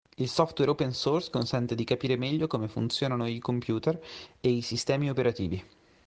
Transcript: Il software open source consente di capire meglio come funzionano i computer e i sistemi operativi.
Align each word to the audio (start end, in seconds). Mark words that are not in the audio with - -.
Il 0.17 0.27
software 0.27 0.71
open 0.71 0.93
source 0.93 1.29
consente 1.29 1.75
di 1.75 1.83
capire 1.83 2.15
meglio 2.17 2.47
come 2.47 2.67
funzionano 2.67 3.27
i 3.27 3.37
computer 3.37 4.01
e 4.39 4.49
i 4.49 4.61
sistemi 4.61 5.11
operativi. 5.11 5.63